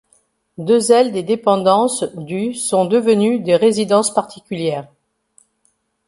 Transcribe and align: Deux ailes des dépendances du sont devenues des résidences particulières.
Deux 0.57 0.91
ailes 0.91 1.11
des 1.11 1.21
dépendances 1.21 2.05
du 2.15 2.55
sont 2.55 2.85
devenues 2.85 3.39
des 3.39 3.55
résidences 3.55 4.11
particulières. 4.11 4.87